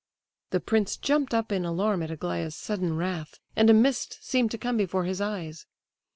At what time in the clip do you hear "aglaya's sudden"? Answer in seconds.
2.09-2.97